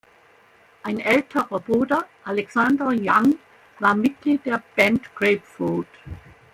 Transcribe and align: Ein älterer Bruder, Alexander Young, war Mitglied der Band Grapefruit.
Ein 0.81 0.97
älterer 0.99 1.59
Bruder, 1.59 2.05
Alexander 2.23 2.87
Young, 2.91 3.35
war 3.77 3.93
Mitglied 3.93 4.43
der 4.47 4.63
Band 4.75 5.13
Grapefruit. 5.13 5.85